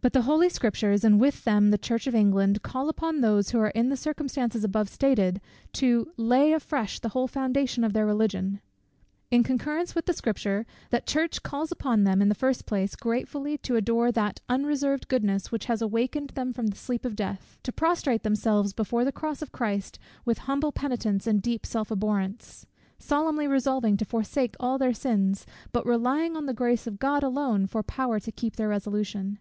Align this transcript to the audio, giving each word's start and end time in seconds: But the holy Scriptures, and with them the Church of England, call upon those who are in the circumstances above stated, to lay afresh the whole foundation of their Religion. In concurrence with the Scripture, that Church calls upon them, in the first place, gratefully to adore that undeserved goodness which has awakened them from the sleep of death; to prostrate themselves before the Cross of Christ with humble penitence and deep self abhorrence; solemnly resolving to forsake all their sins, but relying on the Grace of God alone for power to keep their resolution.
But 0.00 0.12
the 0.12 0.22
holy 0.22 0.48
Scriptures, 0.48 1.02
and 1.02 1.20
with 1.20 1.42
them 1.42 1.70
the 1.72 1.76
Church 1.76 2.06
of 2.06 2.14
England, 2.14 2.62
call 2.62 2.88
upon 2.88 3.20
those 3.20 3.50
who 3.50 3.58
are 3.58 3.70
in 3.70 3.88
the 3.88 3.96
circumstances 3.96 4.62
above 4.62 4.88
stated, 4.88 5.40
to 5.72 6.12
lay 6.16 6.52
afresh 6.52 7.00
the 7.00 7.08
whole 7.08 7.26
foundation 7.26 7.82
of 7.82 7.94
their 7.94 8.06
Religion. 8.06 8.60
In 9.32 9.42
concurrence 9.42 9.96
with 9.96 10.06
the 10.06 10.12
Scripture, 10.12 10.66
that 10.90 11.08
Church 11.08 11.42
calls 11.42 11.72
upon 11.72 12.04
them, 12.04 12.22
in 12.22 12.28
the 12.28 12.36
first 12.36 12.64
place, 12.64 12.94
gratefully 12.94 13.58
to 13.58 13.74
adore 13.74 14.12
that 14.12 14.40
undeserved 14.48 15.08
goodness 15.08 15.50
which 15.50 15.64
has 15.64 15.82
awakened 15.82 16.30
them 16.30 16.52
from 16.52 16.68
the 16.68 16.76
sleep 16.76 17.04
of 17.04 17.16
death; 17.16 17.58
to 17.64 17.72
prostrate 17.72 18.22
themselves 18.22 18.72
before 18.72 19.04
the 19.04 19.10
Cross 19.10 19.42
of 19.42 19.50
Christ 19.50 19.98
with 20.24 20.38
humble 20.46 20.70
penitence 20.70 21.26
and 21.26 21.42
deep 21.42 21.66
self 21.66 21.90
abhorrence; 21.90 22.66
solemnly 23.00 23.48
resolving 23.48 23.96
to 23.96 24.04
forsake 24.04 24.54
all 24.60 24.78
their 24.78 24.94
sins, 24.94 25.44
but 25.72 25.84
relying 25.84 26.36
on 26.36 26.46
the 26.46 26.54
Grace 26.54 26.86
of 26.86 27.00
God 27.00 27.24
alone 27.24 27.66
for 27.66 27.82
power 27.82 28.20
to 28.20 28.30
keep 28.30 28.54
their 28.54 28.68
resolution. 28.68 29.40